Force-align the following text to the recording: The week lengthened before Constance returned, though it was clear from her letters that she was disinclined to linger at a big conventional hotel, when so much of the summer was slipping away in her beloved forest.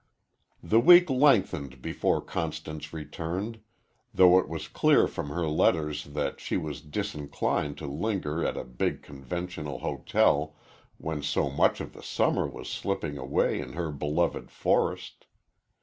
The 0.63 0.79
week 0.79 1.11
lengthened 1.11 1.79
before 1.79 2.21
Constance 2.21 2.91
returned, 2.91 3.59
though 4.11 4.39
it 4.39 4.49
was 4.49 4.67
clear 4.67 5.05
from 5.07 5.29
her 5.29 5.47
letters 5.47 6.05
that 6.05 6.39
she 6.39 6.57
was 6.57 6.81
disinclined 6.81 7.77
to 7.77 7.85
linger 7.85 8.43
at 8.43 8.57
a 8.57 8.63
big 8.63 9.03
conventional 9.03 9.77
hotel, 9.77 10.55
when 10.97 11.21
so 11.21 11.51
much 11.51 11.79
of 11.81 11.93
the 11.93 12.01
summer 12.01 12.47
was 12.47 12.67
slipping 12.67 13.19
away 13.19 13.61
in 13.61 13.73
her 13.73 13.91
beloved 13.91 14.49
forest. 14.49 15.27